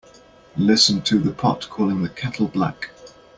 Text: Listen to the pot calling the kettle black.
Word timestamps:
Listen 0.57 1.03
to 1.03 1.19
the 1.19 1.31
pot 1.31 1.69
calling 1.69 2.01
the 2.01 2.09
kettle 2.09 2.47
black. 2.47 2.89